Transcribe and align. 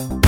Welcome 0.00 0.22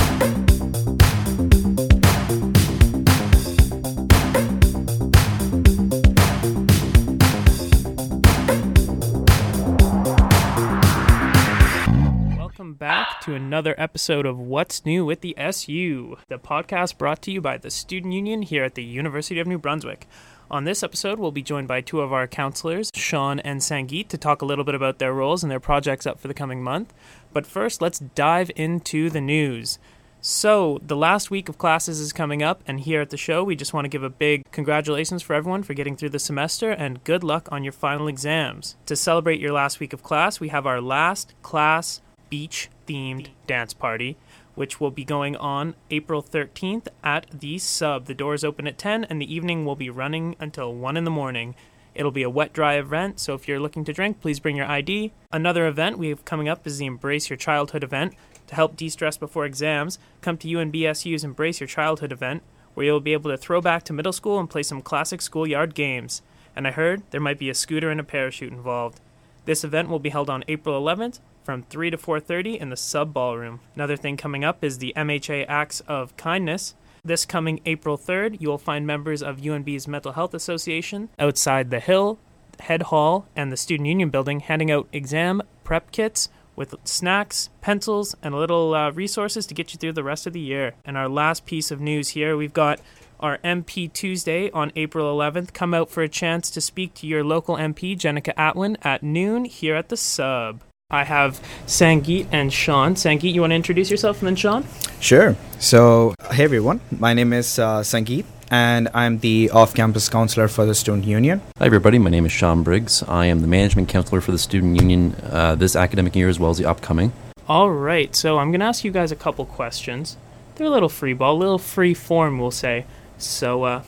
back 12.75 13.19
to 13.21 13.33
another 13.33 13.73
episode 13.79 14.27
of 14.27 14.37
What's 14.37 14.85
New 14.85 15.05
with 15.05 15.21
the 15.21 15.35
SU, 15.39 16.17
the 16.27 16.37
podcast 16.37 16.99
brought 16.99 17.23
to 17.23 17.31
you 17.31 17.41
by 17.41 17.57
the 17.57 17.71
Student 17.71 18.13
Union 18.13 18.43
here 18.43 18.63
at 18.63 18.75
the 18.75 18.83
University 18.83 19.39
of 19.39 19.47
New 19.47 19.57
Brunswick. 19.57 20.05
On 20.53 20.65
this 20.65 20.83
episode, 20.83 21.17
we'll 21.17 21.31
be 21.31 21.41
joined 21.41 21.67
by 21.67 21.81
two 21.81 22.01
of 22.01 22.13
our 22.13 22.27
councillors, 22.27 22.91
Sean 22.93 23.39
and 23.39 23.59
Sangeet, 23.59 24.07
to 24.09 24.19
talk 24.19 24.43
a 24.43 24.45
little 24.45 24.63
bit 24.63 24.75
about 24.75 24.99
their 24.99 25.11
roles 25.11 25.41
and 25.41 25.49
their 25.49 25.59
projects 25.59 26.05
up 26.05 26.19
for 26.19 26.27
the 26.27 26.33
coming 26.35 26.61
month. 26.61 26.93
But 27.33 27.47
first, 27.47 27.81
let's 27.81 27.97
dive 27.97 28.51
into 28.55 29.09
the 29.09 29.19
news. 29.19 29.79
So, 30.21 30.79
the 30.85 30.95
last 30.95 31.31
week 31.31 31.49
of 31.49 31.57
classes 31.57 31.99
is 31.99 32.13
coming 32.13 32.43
up, 32.43 32.61
and 32.67 32.81
here 32.81 33.01
at 33.01 33.09
the 33.09 33.17
show, 33.17 33.43
we 33.43 33.55
just 33.55 33.73
want 33.73 33.85
to 33.85 33.89
give 33.89 34.03
a 34.03 34.11
big 34.11 34.43
congratulations 34.51 35.23
for 35.23 35.33
everyone 35.33 35.63
for 35.63 35.73
getting 35.73 35.97
through 35.97 36.09
the 36.11 36.19
semester 36.19 36.69
and 36.69 37.03
good 37.03 37.23
luck 37.23 37.49
on 37.51 37.63
your 37.63 37.73
final 37.73 38.07
exams. 38.07 38.75
To 38.85 38.95
celebrate 38.95 39.39
your 39.39 39.53
last 39.53 39.79
week 39.79 39.91
of 39.91 40.03
class, 40.03 40.39
we 40.39 40.49
have 40.49 40.67
our 40.67 40.81
last 40.81 41.33
class 41.41 41.99
beach 42.29 42.69
themed 42.87 43.29
dance 43.47 43.73
party, 43.73 44.17
which 44.55 44.79
will 44.79 44.91
be 44.91 45.03
going 45.03 45.35
on 45.35 45.75
April 45.89 46.21
13th 46.21 46.87
at 47.03 47.25
the 47.31 47.57
sub. 47.57 48.05
The 48.05 48.13
doors 48.13 48.43
open 48.43 48.67
at 48.67 48.77
10 48.77 49.05
and 49.05 49.21
the 49.21 49.33
evening 49.33 49.65
will 49.65 49.75
be 49.75 49.89
running 49.89 50.35
until 50.39 50.73
1 50.73 50.97
in 50.97 51.03
the 51.03 51.11
morning. 51.11 51.55
It'll 51.95 52.11
be 52.11 52.23
a 52.23 52.29
wet 52.29 52.53
dry 52.53 52.75
event, 52.75 53.19
so 53.19 53.35
if 53.35 53.47
you're 53.47 53.59
looking 53.59 53.85
to 53.85 53.93
drink, 53.93 54.19
please 54.19 54.39
bring 54.39 54.55
your 54.55 54.65
ID. 54.65 55.11
Another 55.31 55.67
event 55.67 55.99
we 55.99 56.09
have 56.09 56.25
coming 56.25 56.49
up 56.49 56.65
is 56.65 56.79
the 56.79 56.85
Embrace 56.85 57.29
Your 57.29 57.37
Childhood 57.37 57.83
event. 57.83 58.15
To 58.47 58.55
help 58.55 58.75
de 58.75 58.89
stress 58.89 59.15
before 59.15 59.45
exams, 59.45 59.99
come 60.21 60.37
to 60.37 60.47
UNBSU's 60.47 61.23
Embrace 61.23 61.59
Your 61.59 61.67
Childhood 61.67 62.11
event, 62.11 62.41
where 62.73 62.85
you'll 62.85 62.99
be 62.99 63.13
able 63.13 63.29
to 63.29 63.37
throw 63.37 63.61
back 63.61 63.83
to 63.83 63.93
middle 63.93 64.11
school 64.11 64.39
and 64.39 64.49
play 64.49 64.63
some 64.63 64.81
classic 64.81 65.21
schoolyard 65.21 65.75
games. 65.75 66.21
And 66.55 66.67
I 66.67 66.71
heard 66.71 67.03
there 67.11 67.21
might 67.21 67.39
be 67.39 67.49
a 67.49 67.55
scooter 67.55 67.91
and 67.91 67.99
a 67.99 68.03
parachute 68.03 68.51
involved. 68.51 68.99
This 69.45 69.63
event 69.63 69.89
will 69.89 69.99
be 69.99 70.09
held 70.09 70.29
on 70.29 70.43
April 70.47 70.81
11th 70.81 71.19
from 71.43 71.63
3 71.63 71.89
to 71.89 71.97
4:30 71.97 72.59
in 72.59 72.69
the 72.69 72.77
sub 72.77 73.13
ballroom. 73.13 73.59
Another 73.75 73.95
thing 73.97 74.17
coming 74.17 74.43
up 74.43 74.63
is 74.63 74.77
the 74.77 74.93
MHA 74.95 75.45
Acts 75.47 75.81
of 75.81 76.15
Kindness. 76.17 76.75
This 77.05 77.25
coming 77.25 77.59
April 77.65 77.97
3rd, 77.97 78.39
you 78.39 78.47
will 78.47 78.57
find 78.57 78.87
members 78.87 79.21
of 79.21 79.41
UNB's 79.45 79.87
Mental 79.87 80.13
Health 80.13 80.33
Association 80.33 81.09
outside 81.19 81.69
the 81.69 81.81
Hill, 81.81 82.17
Head 82.61 82.83
Hall, 82.83 83.27
and 83.35 83.51
the 83.51 83.57
Student 83.57 83.87
Union 83.87 84.09
building 84.09 84.39
handing 84.39 84.71
out 84.71 84.87
exam 84.93 85.41
prep 85.65 85.91
kits 85.91 86.29
with 86.55 86.75
snacks, 86.83 87.49
pencils, 87.61 88.15
and 88.21 88.33
a 88.33 88.37
little 88.37 88.73
uh, 88.73 88.91
resources 88.91 89.45
to 89.47 89.53
get 89.53 89.73
you 89.73 89.77
through 89.77 89.93
the 89.93 90.03
rest 90.03 90.27
of 90.27 90.33
the 90.33 90.39
year. 90.39 90.75
And 90.85 90.97
our 90.97 91.09
last 91.09 91.45
piece 91.45 91.71
of 91.71 91.81
news 91.81 92.09
here, 92.09 92.37
we've 92.37 92.53
got 92.53 92.79
our 93.19 93.37
MP 93.39 93.91
Tuesday 93.91 94.51
on 94.51 94.71
April 94.75 95.13
11th. 95.17 95.53
Come 95.53 95.73
out 95.73 95.89
for 95.89 96.03
a 96.03 96.09
chance 96.09 96.49
to 96.51 96.61
speak 96.61 96.93
to 96.95 97.07
your 97.07 97.23
local 97.23 97.55
MP, 97.55 97.97
Jenica 97.97 98.33
Atwin, 98.35 98.77
at 98.83 99.01
noon 99.01 99.45
here 99.45 99.75
at 99.75 99.89
the 99.89 99.97
sub. 99.97 100.61
I 100.93 101.03
have 101.05 101.41
Sangeet 101.65 102.27
and 102.31 102.53
Sean. 102.53 102.93
Sangeet, 102.93 103.33
you 103.33 103.41
want 103.41 103.49
to 103.49 103.55
introduce 103.55 103.89
yourself 103.89 104.19
and 104.19 104.27
then 104.27 104.35
Sean? 104.35 104.63
Sure. 104.99 105.35
So, 105.57 106.13
hey 106.31 106.43
everyone, 106.43 106.81
my 106.91 107.15
name 107.15 107.33
is 107.33 107.57
uh, 107.57 107.79
Sangeet, 107.79 108.25
and 108.51 108.87
I'm 108.93 109.17
the 109.17 109.49
off 109.49 109.73
campus 109.73 110.07
councillor 110.07 110.47
for 110.47 110.67
the 110.67 110.75
Student 110.75 111.05
Union. 111.05 111.41
Hi, 111.57 111.65
everybody. 111.65 111.97
My 111.97 112.11
name 112.11 112.27
is 112.27 112.31
Sean 112.31 112.61
Briggs. 112.61 113.01
I 113.07 113.25
am 113.25 113.41
the 113.41 113.47
management 113.47 113.89
councillor 113.89 114.21
for 114.21 114.31
the 114.31 114.37
Student 114.37 114.79
Union 114.79 115.15
uh, 115.31 115.55
this 115.55 115.75
academic 115.75 116.15
year 116.15 116.29
as 116.29 116.39
well 116.39 116.51
as 116.51 116.59
the 116.59 116.65
upcoming. 116.65 117.11
All 117.47 117.71
right, 117.71 118.15
so 118.15 118.37
I'm 118.37 118.51
going 118.51 118.59
to 118.59 118.67
ask 118.67 118.83
you 118.83 118.91
guys 118.91 119.11
a 119.11 119.15
couple 119.15 119.45
questions. 119.45 120.15
They're 120.55 120.67
a 120.67 120.69
little 120.69 120.89
free 120.89 121.13
ball, 121.13 121.35
a 121.35 121.39
little 121.39 121.57
free 121.57 121.95
form, 121.95 122.37
we'll 122.37 122.51
say. 122.51 122.85
So, 123.17 123.63
uh, 123.63 123.83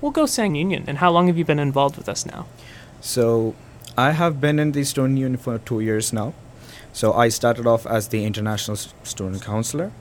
we'll 0.00 0.10
go 0.10 0.26
Sang 0.26 0.56
Union. 0.56 0.82
And 0.88 0.98
how 0.98 1.12
long 1.12 1.28
have 1.28 1.38
you 1.38 1.44
been 1.44 1.60
involved 1.60 1.96
with 1.96 2.08
us 2.08 2.26
now? 2.26 2.46
So, 3.00 3.54
I 3.96 4.12
have 4.12 4.40
been 4.40 4.58
in 4.58 4.72
the 4.72 4.84
Student 4.84 5.18
Union 5.18 5.36
for 5.36 5.58
two 5.58 5.80
years 5.80 6.12
now. 6.12 6.32
So, 6.94 7.12
I 7.12 7.28
started 7.28 7.66
off 7.66 7.86
as 7.86 8.08
the 8.08 8.24
international 8.24 8.76
student 8.76 9.42
councillor, 9.42 9.92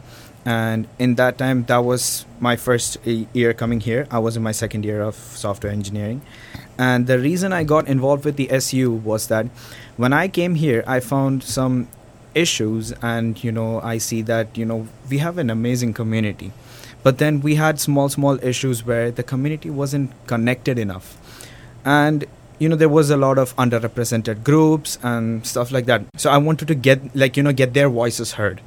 and 0.45 0.87
in 0.99 1.15
that 1.15 1.37
time, 1.37 1.63
that 1.65 1.79
was 1.79 2.25
my 2.39 2.55
first 2.55 2.97
year 3.05 3.53
coming 3.53 3.79
here. 3.79 4.07
I 4.11 4.19
was 4.19 4.35
in 4.35 4.43
my 4.43 4.51
second 4.51 4.83
year 4.83 5.01
of 5.01 5.15
software 5.15 5.71
engineering, 5.71 6.21
and 6.77 7.07
the 7.07 7.17
reason 7.19 7.53
I 7.53 7.63
got 7.63 7.87
involved 7.87 8.25
with 8.25 8.35
the 8.35 8.49
SU 8.51 8.91
was 8.91 9.27
that 9.27 9.47
when 9.95 10.11
I 10.11 10.27
came 10.27 10.55
here, 10.55 10.83
I 10.85 10.99
found 10.99 11.43
some 11.43 11.87
issues, 12.35 12.91
and 13.01 13.41
you 13.41 13.51
know, 13.51 13.79
I 13.81 13.97
see 13.97 14.21
that 14.23 14.57
you 14.57 14.65
know 14.65 14.87
we 15.09 15.19
have 15.19 15.37
an 15.37 15.49
amazing 15.49 15.93
community, 15.93 16.51
but 17.03 17.19
then 17.19 17.39
we 17.39 17.55
had 17.55 17.79
small, 17.79 18.09
small 18.09 18.37
issues 18.43 18.85
where 18.85 19.11
the 19.11 19.23
community 19.23 19.69
wasn't 19.69 20.11
connected 20.27 20.77
enough, 20.77 21.17
and 21.85 22.25
you 22.61 22.69
know 22.69 22.75
there 22.75 22.93
was 22.93 23.09
a 23.09 23.17
lot 23.17 23.39
of 23.39 23.55
underrepresented 23.55 24.43
groups 24.43 24.99
and 25.01 25.45
stuff 25.51 25.71
like 25.71 25.87
that. 25.87 26.03
So 26.15 26.29
i 26.29 26.37
wanted 26.37 26.67
to 26.71 26.75
get 26.87 27.15
like 27.15 27.35
you 27.35 27.43
know 27.43 27.53
get 27.61 27.73
their 27.73 27.89
voices 27.89 28.33
heard. 28.33 28.61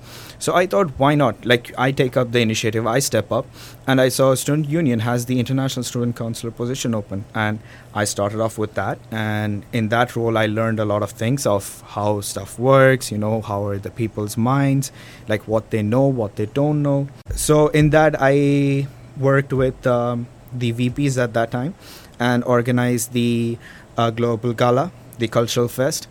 So 0.46 0.54
i 0.60 0.66
thought 0.66 0.90
why 1.02 1.14
not? 1.14 1.46
Like 1.52 1.70
i 1.84 1.92
take 1.92 2.16
up 2.16 2.32
the 2.32 2.40
initiative 2.40 2.88
i 2.94 2.98
step 2.98 3.30
up 3.30 3.46
and 3.86 4.00
i 4.00 4.08
saw 4.08 4.34
student 4.34 4.68
union 4.68 5.04
has 5.06 5.26
the 5.26 5.38
international 5.38 5.84
student 5.84 6.16
councillor 6.16 6.50
position 6.50 6.92
open. 7.00 7.24
And 7.34 7.60
i 8.02 8.04
started 8.14 8.40
off 8.40 8.58
with 8.58 8.74
that. 8.74 8.98
And 9.12 9.64
in 9.72 9.90
that 9.94 10.16
role 10.16 10.36
i 10.44 10.46
learned 10.46 10.80
a 10.80 10.88
lot 10.92 11.04
of 11.04 11.12
things 11.24 11.46
of 11.46 11.70
how 11.94 12.20
stuff 12.32 12.58
works 12.58 13.12
you 13.12 13.18
know 13.18 13.40
how 13.42 13.64
are 13.64 13.78
the 13.78 13.90
people's 14.02 14.36
minds 14.36 14.90
like 15.28 15.46
what 15.46 15.70
they 15.70 15.82
know 15.82 16.06
what 16.22 16.34
they 16.34 16.46
don't 16.46 16.82
know. 16.82 17.06
So 17.36 17.68
in 17.68 17.90
that 17.90 18.16
i 18.18 18.88
worked 19.16 19.52
with 19.52 19.86
um, 19.86 20.26
the 20.52 20.72
vps 20.72 21.16
at 21.22 21.32
that 21.34 21.52
time 21.52 21.74
and 22.18 22.44
organized 22.44 23.12
the 23.12 23.58
uh, 23.96 24.10
global 24.10 24.52
gala, 24.52 24.90
the 25.18 25.28
cultural 25.28 25.68
fest, 25.68 26.08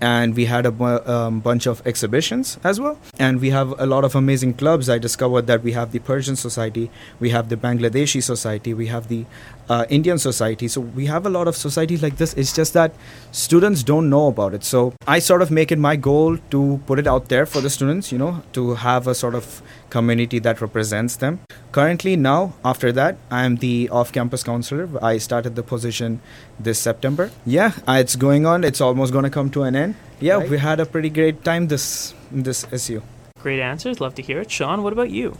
and 0.00 0.34
we 0.34 0.46
had 0.46 0.64
a 0.66 0.70
bu- 0.70 1.04
um, 1.06 1.40
bunch 1.40 1.66
of 1.66 1.82
exhibitions 1.86 2.58
as 2.64 2.80
well. 2.80 2.98
And 3.18 3.40
we 3.40 3.50
have 3.50 3.74
a 3.78 3.86
lot 3.86 4.02
of 4.04 4.14
amazing 4.14 4.54
clubs. 4.54 4.88
I 4.88 4.98
discovered 4.98 5.46
that 5.46 5.62
we 5.62 5.72
have 5.72 5.92
the 5.92 5.98
Persian 5.98 6.36
Society, 6.36 6.90
we 7.20 7.30
have 7.30 7.48
the 7.50 7.56
Bangladeshi 7.56 8.22
Society, 8.22 8.72
we 8.72 8.86
have 8.86 9.08
the 9.08 9.26
uh, 9.70 9.86
Indian 9.88 10.18
Society. 10.18 10.68
So 10.68 10.80
we 10.98 11.06
have 11.06 11.24
a 11.26 11.30
lot 11.30 11.48
of 11.48 11.56
societies 11.56 12.02
like 12.02 12.16
this. 12.16 12.34
It's 12.34 12.52
just 12.54 12.74
that 12.74 12.92
students 13.32 13.82
don't 13.82 14.10
know 14.10 14.26
about 14.26 14.52
it. 14.54 14.64
So 14.64 14.92
I 15.06 15.18
sort 15.20 15.42
of 15.42 15.50
make 15.50 15.72
it 15.72 15.78
my 15.78 15.96
goal 15.96 16.36
to 16.50 16.80
put 16.86 16.98
it 16.98 17.06
out 17.06 17.28
there 17.28 17.46
for 17.46 17.60
the 17.60 17.70
students, 17.70 18.10
you 18.12 18.18
know, 18.18 18.42
to 18.52 18.74
have 18.74 19.06
a 19.06 19.14
sort 19.14 19.34
of 19.34 19.62
community 19.90 20.38
that 20.40 20.60
represents 20.60 21.16
them. 21.16 21.40
Currently, 21.72 22.16
now, 22.16 22.54
after 22.64 22.90
that, 22.92 23.16
I 23.30 23.44
am 23.44 23.56
the 23.56 23.88
off 23.90 24.12
campus 24.12 24.42
councillor. 24.42 24.88
I 25.02 25.18
started 25.18 25.54
the 25.54 25.62
position 25.62 26.20
this 26.58 26.78
September. 26.80 27.30
Yeah, 27.46 27.72
uh, 27.88 27.98
it's 28.00 28.16
going 28.16 28.46
on. 28.46 28.64
It's 28.64 28.80
almost 28.80 29.12
going 29.12 29.24
to 29.24 29.30
come 29.30 29.50
to 29.50 29.62
an 29.62 29.76
end. 29.76 29.94
Yeah, 30.20 30.38
Right. 30.38 30.50
we 30.50 30.58
had 30.58 30.80
a 30.80 30.86
pretty 30.86 31.10
great 31.10 31.44
time 31.44 31.68
this 31.68 32.14
this 32.32 32.66
SU. 32.72 33.02
Great 33.42 33.60
answers. 33.60 34.00
Love 34.00 34.14
to 34.16 34.22
hear 34.22 34.40
it. 34.40 34.50
Sean, 34.50 34.82
what 34.82 34.92
about 34.92 35.10
you? 35.10 35.36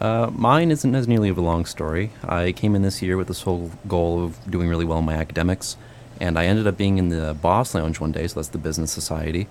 Uh, 0.00 0.28
mine 0.34 0.72
isn't 0.72 0.94
as 0.94 1.06
nearly 1.06 1.28
of 1.28 1.38
a 1.38 1.40
long 1.40 1.64
story. 1.64 2.10
I 2.24 2.52
came 2.52 2.74
in 2.74 2.82
this 2.82 3.00
year 3.00 3.16
with 3.16 3.28
this 3.28 3.42
whole 3.42 3.70
goal 3.86 4.24
of 4.24 4.50
doing 4.50 4.68
really 4.68 4.84
well 4.84 4.98
in 4.98 5.04
my 5.04 5.14
academics, 5.14 5.76
and 6.20 6.38
I 6.38 6.46
ended 6.46 6.66
up 6.66 6.76
being 6.76 6.98
in 6.98 7.10
the 7.10 7.34
Boss 7.40 7.74
Lounge 7.74 8.00
one 8.00 8.12
day, 8.12 8.26
so 8.26 8.34
that's 8.34 8.48
the 8.48 8.58
business 8.58 8.90
society, 8.90 9.46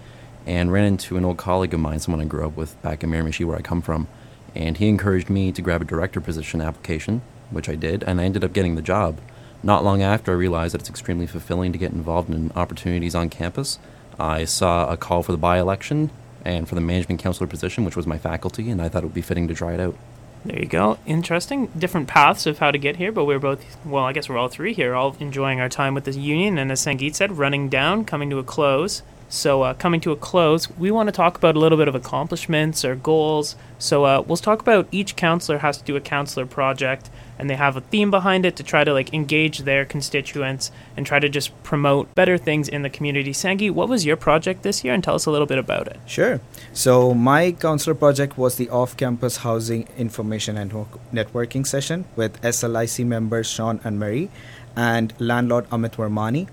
and 0.46 0.72
ran 0.72 0.84
into 0.84 1.16
an 1.16 1.24
old 1.24 1.38
colleague 1.38 1.74
of 1.74 1.80
mine, 1.80 2.00
someone 2.00 2.22
I 2.22 2.26
grew 2.26 2.46
up 2.46 2.58
with 2.58 2.80
back 2.82 3.04
in 3.04 3.10
Miramichi, 3.10 3.46
where 3.46 3.58
I 3.58 3.62
come 3.62 3.82
from, 3.82 4.08
and 4.54 4.78
he 4.78 4.90
encouraged 4.90 5.30
me 5.30 5.54
to 5.54 5.62
grab 5.62 5.82
a 5.82 5.86
director 5.86 6.20
position 6.20 6.60
application, 6.60 7.22
which 7.50 7.70
I 7.70 7.76
did, 7.76 8.04
and 8.04 8.20
I 8.20 8.26
ended 8.26 8.44
up 8.44 8.54
getting 8.54 8.76
the 8.76 8.82
job. 8.82 9.20
Not 9.64 9.86
long 9.86 10.02
after, 10.02 10.34
I 10.34 10.36
realized 10.36 10.74
that 10.74 10.82
it's 10.82 10.90
extremely 10.90 11.26
fulfilling 11.26 11.72
to 11.72 11.78
get 11.78 11.94
involved 11.94 12.30
in 12.30 12.52
opportunities 12.54 13.16
on 13.16 13.30
campus. 13.30 13.80
I 14.20 14.44
saw 14.44 14.92
a 14.92 14.98
call 14.98 15.24
for 15.24 15.32
the 15.32 15.38
by 15.38 15.58
election 15.58 16.12
and 16.44 16.68
for 16.68 16.76
the 16.76 16.82
management 16.82 17.22
councillor 17.22 17.48
position, 17.48 17.86
which 17.86 17.96
was 17.96 18.06
my 18.06 18.18
faculty, 18.18 18.70
and 18.70 18.82
I 18.82 18.90
thought 18.90 19.04
it 19.04 19.06
would 19.06 19.14
be 19.14 19.22
fitting 19.22 19.48
to 19.48 19.56
try 19.56 19.74
it 19.74 19.80
out. 19.80 19.96
There 20.46 20.60
you 20.60 20.66
go. 20.66 20.98
Interesting. 21.06 21.68
Different 21.68 22.08
paths 22.08 22.46
of 22.46 22.60
how 22.60 22.72
to 22.72 22.78
get 22.78 22.98
here, 22.98 23.12
but 23.12 23.26
we're 23.26 23.40
both, 23.40 23.64
well, 23.86 24.04
I 24.04 24.12
guess 24.12 24.28
we're 24.28 24.38
all 24.38 24.50
three 24.50 24.74
here, 24.74 24.94
all 24.94 25.16
enjoying 25.20 25.62
our 25.62 25.70
time 25.70 25.94
with 25.94 26.04
the 26.04 26.12
union. 26.12 26.58
And 26.58 26.72
as 26.72 26.82
Sangeet 26.82 27.16
said, 27.16 27.38
running 27.38 27.70
down, 27.70 28.04
coming 28.04 28.30
to 28.30 28.40
a 28.40 28.44
close. 28.44 29.04
So, 29.30 29.64
uh, 29.64 29.74
coming 29.74 30.00
to 30.02 30.12
a 30.12 30.16
close, 30.16 30.70
we 30.78 30.92
want 30.92 31.08
to 31.08 31.12
talk 31.12 31.38
about 31.38 31.56
a 31.56 31.60
little 31.60 31.78
bit 31.78 31.88
of 31.88 31.96
accomplishments 31.96 32.86
or 32.86 32.96
goals. 32.96 33.56
So, 33.80 34.06
uh, 34.06 34.24
we'll 34.26 34.38
talk 34.38 34.62
about 34.62 34.88
each 34.92 35.16
councillor 35.16 35.58
has 35.58 35.78
to 35.78 35.84
do 35.84 35.96
a 35.96 36.02
councillor 36.02 36.46
project, 36.46 37.10
and 37.40 37.50
they 37.50 37.56
have 37.56 37.76
a 37.76 37.82
theme 37.82 38.12
behind 38.12 38.46
it 38.46 38.56
to 38.58 38.64
try 38.64 38.84
to 38.84 38.94
like 38.94 39.12
engage 39.12 39.60
their 39.60 39.86
constituents 39.86 40.72
and 40.96 41.06
try 41.06 41.20
to 41.20 41.28
just 41.30 41.52
promote 41.64 42.14
better 42.14 42.38
things 42.38 42.70
in 42.70 42.84
the 42.84 42.90
community. 42.90 43.32
Sangi, 43.32 43.72
what 43.72 43.90
was 43.90 44.06
your 44.06 44.16
project 44.16 44.62
this 44.62 44.84
year, 44.84 44.94
and 44.94 45.04
tell 45.04 45.16
us 45.16 45.26
a 45.26 45.32
little 45.32 45.48
bit 45.48 45.58
about 45.58 45.88
it. 45.88 46.00
Sure. 46.06 46.40
So 46.72 47.14
my 47.16 47.54
councillor 47.54 47.96
project 47.96 48.38
was 48.38 48.56
the 48.58 48.70
off-campus 48.70 49.38
housing 49.38 49.88
information 49.98 50.58
and 50.58 50.72
networking 51.12 51.66
session 51.66 52.06
with 52.16 52.40
SLIC 52.42 53.06
members 53.06 53.48
Sean 53.48 53.80
and 53.84 54.00
Mary, 54.00 54.30
and 54.76 55.14
landlord 55.20 55.68
Amit 55.72 55.96
Vermani. 55.96 56.48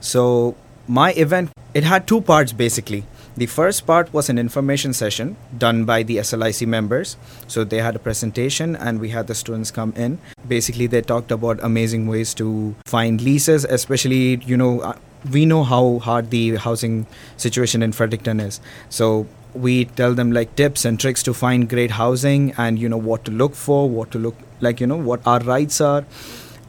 So 0.00 0.56
my 0.88 1.12
event 1.12 1.50
it 1.74 1.84
had 1.84 2.06
two 2.06 2.20
parts 2.20 2.52
basically. 2.52 3.04
The 3.34 3.46
first 3.46 3.86
part 3.86 4.12
was 4.12 4.28
an 4.28 4.38
information 4.38 4.92
session 4.92 5.36
done 5.56 5.86
by 5.86 6.02
the 6.02 6.18
SLIC 6.18 6.66
members. 6.66 7.16
So 7.48 7.64
they 7.64 7.78
had 7.78 7.96
a 7.96 7.98
presentation 7.98 8.76
and 8.76 9.00
we 9.00 9.08
had 9.08 9.26
the 9.26 9.34
students 9.34 9.70
come 9.70 9.94
in. 9.96 10.18
Basically, 10.46 10.86
they 10.86 11.00
talked 11.00 11.30
about 11.30 11.58
amazing 11.62 12.08
ways 12.08 12.34
to 12.34 12.74
find 12.84 13.22
leases, 13.22 13.64
especially, 13.64 14.36
you 14.44 14.58
know, 14.58 14.80
uh, 14.80 14.98
we 15.30 15.46
know 15.46 15.64
how 15.64 15.98
hard 16.00 16.28
the 16.28 16.56
housing 16.56 17.06
situation 17.38 17.82
in 17.82 17.92
Fredericton 17.92 18.38
is. 18.38 18.60
So 18.90 19.26
we 19.54 19.86
tell 19.86 20.12
them 20.12 20.32
like 20.32 20.54
tips 20.54 20.84
and 20.84 21.00
tricks 21.00 21.22
to 21.22 21.32
find 21.32 21.70
great 21.70 21.92
housing 21.92 22.52
and 22.58 22.78
you 22.78 22.88
know 22.88 22.98
what 22.98 23.24
to 23.24 23.30
look 23.30 23.54
for, 23.54 23.88
what 23.88 24.10
to 24.10 24.18
look 24.18 24.36
like, 24.60 24.78
you 24.78 24.86
know, 24.86 24.98
what 24.98 25.26
our 25.26 25.40
rights 25.40 25.80
are 25.80 26.04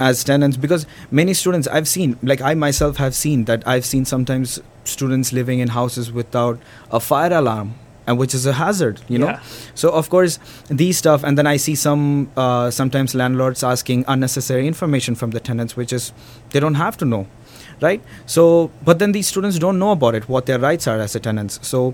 as 0.10 0.24
tenants 0.24 0.58
because 0.66 0.86
many 1.12 1.34
students 1.34 1.68
I've 1.68 1.88
seen 1.88 2.18
like 2.32 2.42
I 2.42 2.54
myself 2.54 2.98
have 2.98 3.16
seen 3.16 3.46
that 3.46 3.68
I've 3.68 3.86
seen 3.86 4.06
sometimes 4.06 4.60
students 4.84 5.32
living 5.40 5.60
in 5.60 5.70
houses 5.70 6.12
without 6.12 6.60
a 6.92 7.00
fire 7.00 7.34
alarm 7.34 7.76
and 8.06 8.18
which 8.20 8.34
is 8.34 8.46
a 8.46 8.54
hazard 8.54 9.00
you 9.08 9.18
know? 9.18 9.28
Yeah. 9.28 9.40
so 9.76 9.90
of 9.90 10.10
course 10.10 10.38
these 10.70 10.98
stuff 10.98 11.24
and 11.24 11.38
then 11.38 11.48
i 11.48 11.56
see 11.66 11.74
some 11.74 12.30
uh, 12.36 12.70
sometimes 12.70 13.16
landlords 13.16 13.64
asking 13.64 14.04
unnecessary 14.16 14.68
information 14.68 15.16
from 15.16 15.32
the 15.32 15.40
tenants 15.40 15.78
which 15.78 15.94
is 15.94 16.12
they 16.50 16.60
don't 16.60 16.76
have 16.82 16.98
to 16.98 17.06
know 17.06 17.26
right? 17.84 18.02
So 18.26 18.72
but 18.84 19.00
then 19.00 19.12
these 19.12 19.28
students 19.28 19.60
don't 19.60 19.80
know 19.80 19.92
about 19.92 20.16
it 20.16 20.28
what 20.30 20.46
their 20.46 20.60
rights 20.60 20.88
are 20.88 21.00
as 21.00 21.16
a 21.16 21.20
tenants. 21.20 21.60
So 21.68 21.94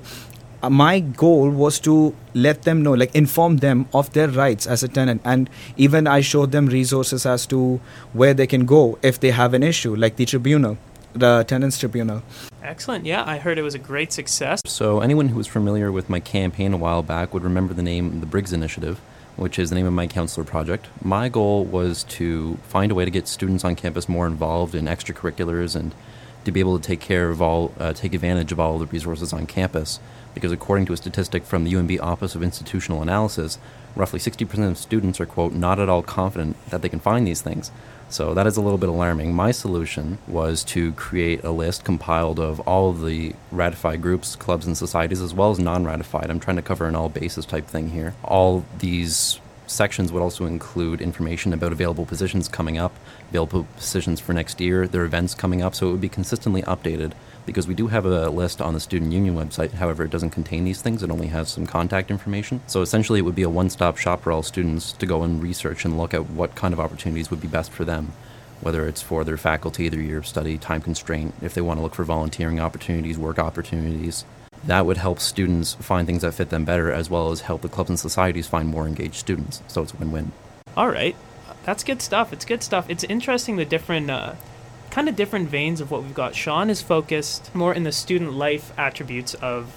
Uh, 0.62 0.70
my 0.70 1.00
goal 1.00 1.50
was 1.50 1.80
to 1.80 2.14
let 2.34 2.64
them 2.64 2.84
know 2.84 2.94
like 2.94 3.16
inform 3.16 3.58
them 3.58 3.88
of 3.94 4.12
their 4.12 4.28
rights 4.28 4.68
as 4.68 4.84
a 4.84 4.90
tenant 4.90 5.22
and 5.24 5.50
even 5.78 6.06
i 6.06 6.20
showed 6.20 6.52
them 6.52 6.66
resources 6.68 7.26
as 7.26 7.48
to 7.48 7.80
where 8.12 8.34
they 8.34 8.46
can 8.46 8.66
go 8.66 9.00
if 9.02 9.20
they 9.22 9.32
have 9.32 9.54
an 9.54 9.64
issue 9.64 9.96
like 9.96 10.18
the 10.18 10.26
tribunal 10.26 10.78
the 11.14 11.46
tenants 11.48 11.80
tribunal 11.80 12.22
Excellent. 12.62 13.06
Yeah, 13.06 13.24
I 13.26 13.38
heard 13.38 13.58
it 13.58 13.62
was 13.62 13.74
a 13.74 13.80
great 13.80 14.12
success. 14.12 14.62
So, 14.66 15.00
anyone 15.00 15.30
who 15.30 15.38
was 15.38 15.48
familiar 15.48 15.92
with 15.92 16.10
my 16.10 16.20
campaign 16.20 16.74
a 16.74 16.78
while 16.78 17.02
back 17.02 17.34
would 17.34 17.42
remember 17.44 17.74
the 17.74 17.82
name 17.82 18.20
the 18.20 18.26
Briggs 18.26 18.52
Initiative, 18.52 19.00
which 19.38 19.58
is 19.58 19.70
the 19.70 19.76
name 19.76 19.86
of 19.86 19.94
my 19.94 20.08
councillor 20.08 20.46
project. 20.46 20.88
My 21.02 21.30
goal 21.30 21.64
was 21.64 22.04
to 22.20 22.58
find 22.68 22.92
a 22.92 22.96
way 22.96 23.06
to 23.06 23.12
get 23.12 23.28
students 23.28 23.64
on 23.64 23.76
campus 23.76 24.10
more 24.10 24.28
involved 24.28 24.76
in 24.76 24.86
extracurriculars 24.86 25.76
and 25.76 25.96
to 26.46 26.52
be 26.52 26.60
able 26.60 26.80
to 26.80 26.88
take 26.88 27.00
care 27.00 27.30
of 27.30 27.42
all, 27.42 27.74
uh, 27.80 27.94
take 27.94 28.14
advantage 28.14 28.52
of 28.52 28.60
all 28.60 28.80
the 28.80 28.86
resources 28.88 29.34
on 29.34 29.46
campus. 29.46 30.00
Because 30.34 30.52
according 30.52 30.86
to 30.86 30.94
a 30.94 30.98
statistic 30.98 31.44
from 31.44 31.64
the 31.64 31.74
UNB 31.74 32.00
Office 32.02 32.36
of 32.36 32.44
Institutional 32.44 33.02
Analysis, 33.02 33.58
roughly 33.96 34.20
60% 34.20 34.70
of 34.70 34.78
students 34.78 35.20
are, 35.20 35.26
quote, 35.26 35.54
not 35.54 35.80
at 35.80 35.90
all 35.90 36.04
confident 36.04 36.56
that 36.70 36.82
they 36.82 36.90
can 36.90 37.00
find 37.00 37.26
these 37.26 37.42
things. 37.42 37.72
So 38.10 38.34
that 38.34 38.48
is 38.48 38.58
a 38.58 38.62
little 38.62 38.80
bit 38.80 38.90
alarming. 38.90 39.34
My 39.34 39.52
solution 39.52 40.18
was 40.28 40.64
to 40.66 40.94
create 40.94 41.44
a 41.44 41.52
list 41.52 41.84
compiled 41.84 42.40
of 42.40 42.60
all 42.62 42.90
of 42.90 43.06
the 43.06 43.36
ratified 43.52 44.02
groups, 44.02 44.36
clubs, 44.36 44.66
and 44.66 44.76
societies, 44.76 45.22
as 45.22 45.34
well 45.34 45.52
as 45.52 45.60
non 45.60 45.86
ratified. 45.86 46.30
I'm 46.30 46.40
trying 46.40 46.56
to 46.56 46.64
cover 46.64 46.88
an 46.88 46.96
all 46.96 47.10
bases 47.10 47.46
type 47.46 47.68
thing 47.68 47.90
here. 47.90 48.16
All 48.24 48.66
these 48.80 49.40
sections 49.70 50.12
would 50.12 50.22
also 50.22 50.46
include 50.46 51.02
information 51.02 51.54
about 51.54 51.72
available 51.72 52.06
positions 52.06 52.48
coming 52.48 52.78
up, 52.78 52.94
available 53.30 53.68
positions 53.76 54.20
for 54.20 54.34
next 54.34 54.60
year, 54.60 54.88
their 54.88 55.06
events 55.06 55.36
coming 55.36 55.62
up, 55.62 55.76
so 55.76 55.88
it 55.88 55.92
would 55.92 56.02
be 56.02 56.10
consistently 56.10 56.62
updated 56.64 57.14
because 57.46 57.68
we 57.68 57.74
do 57.74 57.88
have 57.88 58.06
a 58.06 58.30
list 58.30 58.62
on 58.62 58.74
the 58.74 58.80
Student 58.80 59.12
Union 59.12 59.36
website. 59.36 59.72
However, 59.72 60.04
it 60.04 60.12
doesn't 60.12 60.32
contain 60.32 60.66
these 60.66 60.82
things, 60.82 61.04
it 61.04 61.12
only 61.12 61.28
has 61.28 61.50
some 61.50 61.66
contact 61.66 62.12
information. 62.12 62.62
So 62.68 62.82
essentially, 62.82 63.20
it 63.20 63.24
would 63.24 63.36
be 63.36 63.44
a 63.44 63.50
one 63.50 63.70
stop 63.70 63.98
shop 63.98 64.22
for 64.22 64.32
all 64.32 64.44
students 64.44 64.92
to 64.94 65.06
go 65.06 65.24
and 65.24 65.42
research 65.42 65.86
and 65.86 65.98
look 65.98 66.14
at 66.14 66.30
what 66.30 66.56
kind 66.56 66.74
of 66.74 66.80
opportunities 66.80 67.32
would 67.32 67.42
be 67.42 67.48
best 67.48 67.72
for 67.72 67.86
them. 67.86 68.14
Whether 68.62 68.88
it's 68.88 69.02
for 69.02 69.24
their 69.24 69.38
faculty, 69.38 69.88
their 69.88 70.02
year 70.02 70.18
of 70.18 70.28
study, 70.28 70.58
time 70.58 70.82
constraint, 70.82 71.34
if 71.42 71.54
they 71.54 71.62
want 71.62 71.78
to 71.78 71.82
look 71.82 71.96
for 71.96 72.04
volunteering 72.04 72.60
opportunities, 72.60 73.18
work 73.18 73.40
opportunities, 73.40 74.26
that 74.66 74.86
would 74.86 74.98
help 74.98 75.20
students 75.20 75.76
find 75.76 76.06
things 76.06 76.22
that 76.22 76.34
fit 76.34 76.50
them 76.50 76.66
better, 76.66 76.92
as 76.92 77.10
well 77.10 77.32
as 77.32 77.42
help 77.42 77.62
the 77.62 77.70
clubs 77.70 77.90
and 77.90 78.00
societies 78.00 78.48
find 78.48 78.68
more 78.68 78.86
engaged 78.86 79.16
students. 79.16 79.62
So 79.68 79.82
it's 79.82 79.94
a 79.94 79.98
win 79.98 80.12
win. 80.12 80.32
All 80.76 80.90
right, 80.90 81.16
that's 81.64 81.84
good 81.84 82.02
stuff. 82.02 82.34
It's 82.34 82.46
good 82.46 82.64
stuff. 82.64 82.90
It's 82.90 83.04
interesting 83.04 83.56
the 83.56 83.66
different, 83.66 84.10
uh, 84.10 84.36
kind 84.92 85.08
of 85.08 85.16
different 85.16 85.50
veins 85.50 85.82
of 85.82 85.92
what 85.92 86.04
we've 86.04 86.14
got. 86.14 86.36
Sean 86.36 86.70
is 86.70 86.82
focused 86.82 87.54
more 87.54 87.74
in 87.74 87.84
the 87.84 87.92
student 87.92 88.34
life 88.34 88.74
attributes 88.78 89.34
of 89.36 89.74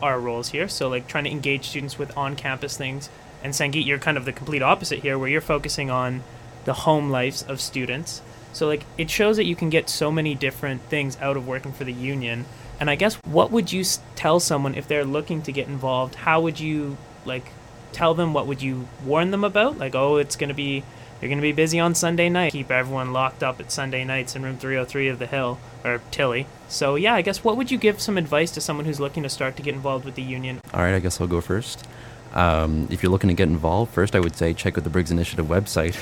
our 0.00 0.18
roles 0.18 0.48
here. 0.48 0.68
So 0.68 0.88
like 0.88 1.06
trying 1.06 1.24
to 1.24 1.30
engage 1.30 1.68
students 1.68 1.98
with 1.98 2.16
on-campus 2.16 2.76
things. 2.76 3.08
And 3.42 3.52
Sangeet, 3.52 3.86
you're 3.86 3.98
kind 3.98 4.16
of 4.16 4.24
the 4.24 4.32
complete 4.32 4.62
opposite 4.62 5.00
here, 5.00 5.18
where 5.18 5.28
you're 5.28 5.40
focusing 5.40 5.90
on 5.90 6.22
the 6.64 6.72
home 6.72 7.10
lives 7.10 7.42
of 7.42 7.60
students. 7.60 8.22
So 8.52 8.66
like 8.66 8.84
it 8.98 9.10
shows 9.10 9.36
that 9.36 9.44
you 9.44 9.56
can 9.56 9.70
get 9.70 9.88
so 9.88 10.10
many 10.12 10.34
different 10.34 10.82
things 10.82 11.16
out 11.20 11.36
of 11.36 11.46
working 11.46 11.72
for 11.72 11.84
the 11.84 11.92
union. 11.92 12.44
And 12.80 12.90
I 12.90 12.94
guess 12.94 13.14
what 13.24 13.50
would 13.50 13.72
you 13.72 13.84
tell 14.16 14.40
someone 14.40 14.74
if 14.74 14.88
they're 14.88 15.04
looking 15.04 15.42
to 15.42 15.52
get 15.52 15.68
involved? 15.68 16.16
How 16.16 16.40
would 16.40 16.60
you 16.60 16.96
like 17.24 17.46
tell 17.92 18.14
them? 18.14 18.32
What 18.32 18.46
would 18.46 18.62
you 18.62 18.88
warn 19.04 19.30
them 19.30 19.44
about? 19.44 19.78
Like, 19.78 19.94
oh, 19.94 20.16
it's 20.16 20.36
gonna 20.36 20.54
be 20.54 20.82
you're 21.20 21.28
gonna 21.28 21.40
be 21.40 21.52
busy 21.52 21.78
on 21.78 21.94
Sunday 21.94 22.28
night. 22.28 22.52
Keep 22.52 22.70
everyone 22.70 23.12
locked 23.12 23.44
up 23.44 23.60
at 23.60 23.70
Sunday 23.70 24.04
nights 24.04 24.34
in 24.34 24.42
room 24.42 24.58
303 24.58 25.08
of 25.08 25.20
the 25.20 25.26
Hill 25.26 25.58
or 25.84 26.00
Tilley. 26.10 26.46
So 26.68 26.96
yeah, 26.96 27.14
I 27.14 27.22
guess 27.22 27.44
what 27.44 27.56
would 27.56 27.70
you 27.70 27.78
give 27.78 28.00
some 28.00 28.18
advice 28.18 28.50
to 28.52 28.60
someone 28.60 28.86
who's 28.86 28.98
looking 28.98 29.22
to 29.22 29.28
start 29.28 29.56
to 29.56 29.62
get 29.62 29.74
involved 29.74 30.04
with 30.04 30.16
the 30.16 30.22
union? 30.22 30.60
All 30.74 30.80
right, 30.80 30.94
I 30.94 30.98
guess 30.98 31.20
I'll 31.20 31.28
go 31.28 31.40
first. 31.40 31.86
Um, 32.32 32.88
if 32.90 33.02
you're 33.02 33.12
looking 33.12 33.28
to 33.28 33.34
get 33.34 33.48
involved, 33.48 33.92
first 33.92 34.16
I 34.16 34.20
would 34.20 34.34
say 34.34 34.52
check 34.54 34.76
out 34.76 34.84
the 34.84 34.90
Briggs 34.90 35.10
Initiative 35.10 35.46
website. 35.46 35.96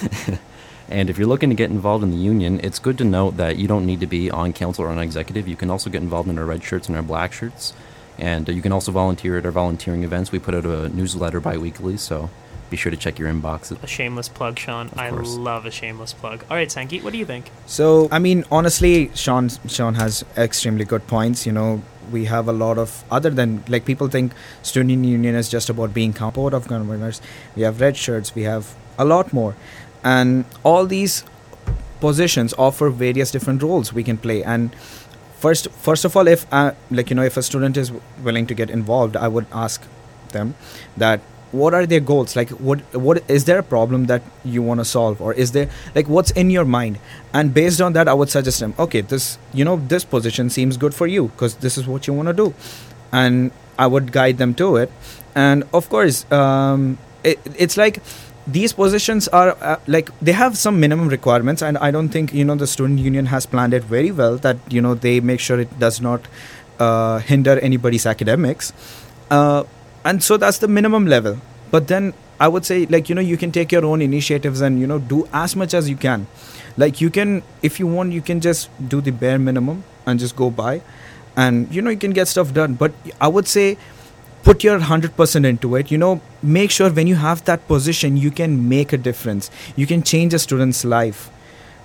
and 0.88 1.08
if 1.08 1.18
you're 1.18 1.26
looking 1.28 1.50
to 1.50 1.56
get 1.56 1.70
involved 1.70 2.04
in 2.04 2.10
the 2.10 2.16
union, 2.16 2.60
it's 2.62 2.78
good 2.78 2.98
to 2.98 3.04
note 3.04 3.36
that 3.36 3.56
you 3.56 3.66
don't 3.66 3.86
need 3.86 4.00
to 4.00 4.06
be 4.06 4.30
on 4.30 4.52
council 4.52 4.84
or 4.84 4.88
on 4.88 4.98
executive. 4.98 5.48
You 5.48 5.56
can 5.56 5.70
also 5.70 5.90
get 5.90 6.02
involved 6.02 6.28
in 6.28 6.38
our 6.38 6.44
red 6.44 6.62
shirts 6.62 6.88
and 6.88 6.96
our 6.96 7.02
black 7.02 7.32
shirts. 7.32 7.72
And 8.18 8.48
uh, 8.48 8.52
you 8.52 8.62
can 8.62 8.72
also 8.72 8.92
volunteer 8.92 9.38
at 9.38 9.46
our 9.46 9.52
volunteering 9.52 10.04
events. 10.04 10.30
We 10.30 10.38
put 10.38 10.54
out 10.54 10.66
a 10.66 10.88
newsletter 10.90 11.40
bi 11.40 11.56
weekly, 11.56 11.96
so 11.96 12.30
be 12.70 12.76
sure 12.76 12.90
to 12.90 12.96
check 12.96 13.18
your 13.18 13.28
inbox. 13.28 13.70
A 13.82 13.86
shameless 13.86 14.28
plug, 14.28 14.58
Sean. 14.58 14.90
I 14.96 15.10
course. 15.10 15.34
love 15.34 15.66
a 15.66 15.70
shameless 15.70 16.12
plug. 16.12 16.44
All 16.50 16.56
right, 16.56 16.68
Sangeet, 16.68 17.02
what 17.02 17.12
do 17.12 17.18
you 17.18 17.24
think? 17.24 17.50
So 17.66 18.08
I 18.12 18.18
mean, 18.18 18.44
honestly, 18.50 19.10
Sean 19.14 19.48
Sean 19.68 19.94
has 19.94 20.24
extremely 20.36 20.84
good 20.84 21.06
points. 21.06 21.46
You 21.46 21.52
know, 21.52 21.82
we 22.12 22.26
have 22.26 22.48
a 22.48 22.52
lot 22.52 22.78
of 22.78 23.04
other 23.10 23.30
than 23.30 23.64
like 23.68 23.84
people 23.84 24.08
think 24.08 24.32
student 24.62 25.04
union 25.04 25.34
is 25.34 25.48
just 25.48 25.68
about 25.70 25.94
being 25.94 26.12
com- 26.12 26.32
board 26.32 26.54
of 26.54 26.68
governors. 26.68 27.20
We 27.56 27.62
have 27.62 27.80
red 27.80 27.96
shirts. 27.96 28.34
We 28.34 28.42
have 28.42 28.74
a 28.98 29.04
lot 29.04 29.32
more, 29.32 29.54
and 30.04 30.44
all 30.62 30.86
these 30.86 31.24
positions 32.00 32.54
offer 32.58 32.90
various 32.90 33.30
different 33.30 33.62
roles 33.62 33.92
we 33.92 34.04
can 34.04 34.18
play. 34.18 34.42
And 34.44 34.74
first, 35.38 35.70
first 35.70 36.04
of 36.04 36.16
all, 36.16 36.28
if 36.28 36.46
uh, 36.52 36.72
like 36.90 37.10
you 37.10 37.16
know, 37.16 37.22
if 37.22 37.36
a 37.36 37.42
student 37.42 37.76
is 37.76 37.92
willing 38.22 38.46
to 38.46 38.54
get 38.54 38.70
involved, 38.70 39.16
I 39.16 39.28
would 39.28 39.46
ask 39.52 39.82
them 40.32 40.54
that 40.96 41.20
what 41.52 41.72
are 41.72 41.86
their 41.86 42.00
goals? 42.00 42.36
Like 42.36 42.50
what 42.50 42.80
what 42.94 43.22
is 43.30 43.44
there 43.44 43.58
a 43.58 43.62
problem 43.62 44.06
that 44.06 44.22
you 44.44 44.62
want 44.62 44.80
to 44.80 44.84
solve? 44.84 45.22
Or 45.22 45.32
is 45.32 45.52
there 45.52 45.70
like 45.94 46.08
what's 46.08 46.32
in 46.32 46.50
your 46.50 46.64
mind? 46.64 46.98
And 47.32 47.54
based 47.54 47.80
on 47.80 47.92
that 47.94 48.08
i 48.08 48.14
would 48.14 48.30
suggest 48.30 48.60
them 48.60 48.74
okay 48.78 49.00
this 49.00 49.38
you 49.52 49.64
know 49.64 49.76
this 49.94 50.04
position 50.04 50.50
seems 50.50 50.76
good 50.76 50.94
for 50.94 51.06
you 51.06 51.28
because 51.28 51.56
this 51.66 51.78
is 51.78 51.86
what 51.86 52.06
you 52.06 52.12
want 52.12 52.28
to 52.28 52.34
do. 52.34 52.54
And 53.12 53.52
i 53.78 53.86
would 53.86 54.12
guide 54.12 54.38
them 54.38 54.54
to 54.62 54.76
it. 54.76 54.90
And 55.34 55.64
of 55.72 55.88
course 55.88 56.30
um, 56.32 56.98
it, 57.22 57.38
it's 57.56 57.76
like 57.76 58.02
these 58.46 58.72
positions 58.72 59.26
are 59.28 59.56
uh, 59.60 59.76
like 59.86 60.10
they 60.20 60.32
have 60.32 60.56
some 60.58 60.78
minimum 60.78 61.08
requirements 61.08 61.62
and 61.62 61.78
i 61.78 61.90
don't 61.90 62.10
think 62.10 62.34
you 62.34 62.44
know 62.44 62.54
the 62.54 62.66
student 62.66 62.98
union 62.98 63.26
has 63.26 63.46
planned 63.46 63.72
it 63.72 63.82
very 63.82 64.10
well 64.10 64.36
that 64.36 64.58
you 64.68 64.82
know 64.82 64.94
they 64.94 65.18
make 65.18 65.40
sure 65.40 65.58
it 65.58 65.78
does 65.78 66.00
not 66.00 66.28
uh, 66.78 67.18
hinder 67.18 67.58
anybody's 67.60 68.06
academics. 68.06 68.72
Uh, 69.30 69.64
and 70.04 70.22
so 70.22 70.36
that's 70.36 70.58
the 70.58 70.68
minimum 70.68 71.06
level. 71.06 71.38
But 71.70 71.88
then 71.88 72.14
i 72.40 72.48
would 72.48 72.64
say 72.66 72.84
like 72.86 73.08
you 73.08 73.14
know 73.14 73.22
you 73.22 73.36
can 73.36 73.52
take 73.52 73.70
your 73.70 73.84
own 73.84 74.02
initiatives 74.02 74.60
and 74.60 74.80
you 74.80 74.88
know 74.88 74.98
do 74.98 75.28
as 75.32 75.56
much 75.56 75.74
as 75.74 75.88
you 75.88 75.96
can. 75.96 76.26
Like 76.76 77.00
you 77.00 77.10
can 77.10 77.42
if 77.62 77.78
you 77.78 77.86
want 77.86 78.12
you 78.12 78.22
can 78.22 78.40
just 78.40 78.70
do 78.88 79.00
the 79.00 79.12
bare 79.12 79.38
minimum 79.38 79.84
and 80.06 80.18
just 80.18 80.36
go 80.36 80.50
by. 80.50 80.82
And 81.36 81.72
you 81.74 81.82
know 81.82 81.90
you 81.90 81.96
can 81.96 82.12
get 82.12 82.28
stuff 82.28 82.52
done. 82.52 82.74
But 82.74 82.92
i 83.20 83.28
would 83.28 83.48
say 83.48 83.76
put 84.42 84.62
your 84.62 84.78
100% 84.78 85.46
into 85.46 85.74
it. 85.76 85.90
You 85.90 85.98
know 85.98 86.20
make 86.44 86.70
sure 86.70 86.90
when 86.90 87.06
you 87.06 87.16
have 87.16 87.44
that 87.44 87.66
position 87.68 88.16
you 88.16 88.30
can 88.30 88.68
make 88.68 88.92
a 88.92 88.98
difference. 88.98 89.50
You 89.76 89.86
can 89.86 90.02
change 90.02 90.34
a 90.34 90.38
student's 90.38 90.84
life 90.84 91.30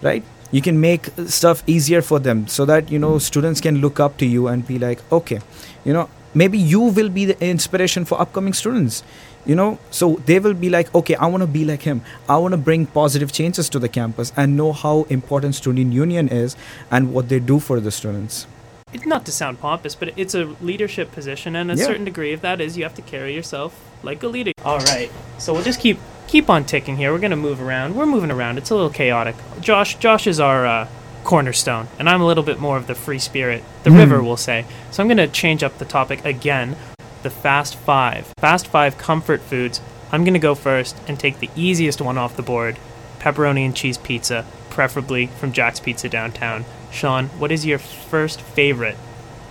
right? 0.01 0.23
You 0.51 0.61
can 0.61 0.79
make 0.81 1.07
stuff 1.27 1.61
easier 1.67 2.01
for 2.01 2.19
them 2.19 2.47
so 2.47 2.65
that 2.65 2.91
you 2.91 2.99
know 2.99 3.17
students 3.19 3.61
can 3.61 3.79
look 3.81 3.99
up 3.99 4.17
to 4.17 4.25
you 4.25 4.47
and 4.47 4.65
be 4.67 4.79
like 4.79 4.99
okay 5.11 5.39
you 5.85 5.93
know 5.93 6.09
maybe 6.33 6.57
you 6.57 6.79
will 6.81 7.09
be 7.09 7.25
the 7.25 7.37
inspiration 7.43 8.05
for 8.05 8.19
upcoming 8.21 8.53
students. 8.53 9.03
You 9.45 9.55
know 9.55 9.79
so 9.89 10.07
they 10.25 10.39
will 10.39 10.53
be 10.53 10.69
like 10.69 10.93
okay 10.93 11.15
i 11.15 11.25
want 11.25 11.41
to 11.41 11.47
be 11.47 11.65
like 11.65 11.81
him. 11.83 12.01
I 12.27 12.37
want 12.37 12.51
to 12.53 12.57
bring 12.57 12.85
positive 12.85 13.31
changes 13.31 13.69
to 13.69 13.79
the 13.79 13.89
campus 13.89 14.33
and 14.37 14.57
know 14.57 14.71
how 14.73 15.03
important 15.09 15.55
student 15.55 15.93
union 15.93 16.27
is 16.27 16.55
and 16.91 17.13
what 17.13 17.29
they 17.29 17.39
do 17.39 17.59
for 17.59 17.79
the 17.79 17.91
students. 17.91 18.45
It, 18.91 19.05
not 19.05 19.25
to 19.27 19.31
sound 19.31 19.59
pompous, 19.59 19.93
but 19.95 20.13
it's 20.17 20.33
a 20.33 20.45
leadership 20.61 21.11
position, 21.11 21.55
and 21.55 21.71
a 21.71 21.75
Yeah. 21.75 21.85
certain 21.85 22.05
degree 22.05 22.33
of 22.33 22.41
that 22.41 22.59
is 22.59 22.75
you 22.77 22.83
have 22.83 22.95
to 22.95 23.03
carry 23.03 23.35
yourself 23.35 23.71
like 24.03 24.22
a 24.24 24.27
leader. 24.27 24.51
All 24.63 24.79
right, 24.79 25.12
so 25.38 25.53
we'll 25.53 25.63
just 25.63 25.79
keep 25.79 26.00
keep 26.27 26.50
on 26.50 26.63
ticking 26.65 26.98
here. 26.98 27.12
We're 27.12 27.20
gonna 27.20 27.36
move 27.36 27.62
around. 27.62 27.96
We're 27.96 28.06
moving 28.06 28.32
around. 28.32 28.58
It's 28.58 28.70
a 28.70 28.75
little 28.75 28.89
chaotic. 28.89 29.36
Josh, 29.62 29.96
Josh 29.98 30.27
is 30.27 30.39
our 30.39 30.65
uh, 30.65 30.88
cornerstone, 31.24 31.88
and 32.00 32.10
I'm 32.10 32.22
a 32.22 32.25
little 32.25 32.44
bit 32.44 32.60
more 32.60 32.77
of 32.77 32.88
the 32.88 32.96
free 32.96 33.20
spirit, 33.20 33.63
the 33.84 33.89
Hmm. 33.91 33.98
river, 33.98 34.24
we'll 34.24 34.38
say. 34.38 34.65
So 34.91 35.03
I'm 35.03 35.08
going 35.08 35.18
to 35.18 35.27
change 35.27 35.63
up 35.63 35.77
the 35.77 35.86
topic 35.86 36.24
again. 36.25 36.75
The 37.24 37.29
Fast 37.29 37.75
Five. 37.75 38.34
Fast 38.39 38.68
Five 38.68 38.98
comfort 38.98 39.41
foods. 39.41 39.82
I'm 40.12 40.24
going 40.24 40.34
to 40.34 40.39
go 40.39 40.56
first 40.56 40.96
and 41.08 41.20
take 41.20 41.39
the 41.39 41.50
easiest 41.56 42.01
one 42.01 42.18
off 42.18 42.36
the 42.36 42.41
board 42.41 42.77
pepperoni 43.20 43.65
and 43.65 43.75
cheese 43.75 43.98
pizza, 43.98 44.46
preferably 44.70 45.27
from 45.27 45.51
Jack's 45.51 45.82
Pizza 45.82 46.08
downtown. 46.08 46.63
Sean, 46.89 47.25
what 47.38 47.51
is 47.51 47.65
your 47.65 47.77
first 47.77 48.39
favorite 48.41 48.96